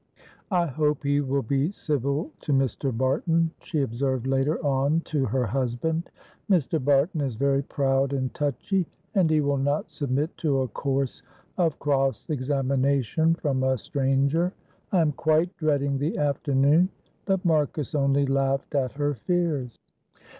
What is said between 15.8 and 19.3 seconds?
the afternoon." But Marcus only laughed at her